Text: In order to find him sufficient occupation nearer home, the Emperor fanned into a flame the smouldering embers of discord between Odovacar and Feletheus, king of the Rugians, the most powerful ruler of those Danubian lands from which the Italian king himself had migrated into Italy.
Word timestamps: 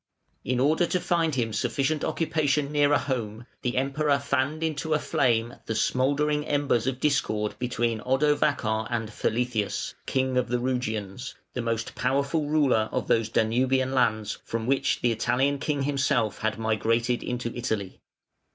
In 0.43 0.59
order 0.59 0.87
to 0.87 0.99
find 0.99 1.35
him 1.35 1.53
sufficient 1.53 2.03
occupation 2.03 2.71
nearer 2.71 2.97
home, 2.97 3.45
the 3.61 3.77
Emperor 3.77 4.17
fanned 4.17 4.63
into 4.63 4.95
a 4.95 4.97
flame 4.97 5.57
the 5.67 5.75
smouldering 5.75 6.43
embers 6.47 6.87
of 6.87 6.99
discord 6.99 7.53
between 7.59 8.01
Odovacar 8.01 8.87
and 8.89 9.13
Feletheus, 9.13 9.93
king 10.07 10.37
of 10.37 10.47
the 10.47 10.57
Rugians, 10.57 11.35
the 11.53 11.61
most 11.61 11.93
powerful 11.93 12.47
ruler 12.47 12.89
of 12.91 13.07
those 13.07 13.29
Danubian 13.29 13.93
lands 13.93 14.39
from 14.43 14.65
which 14.65 15.01
the 15.01 15.11
Italian 15.11 15.59
king 15.59 15.83
himself 15.83 16.39
had 16.39 16.57
migrated 16.57 17.21
into 17.21 17.55
Italy. 17.55 17.99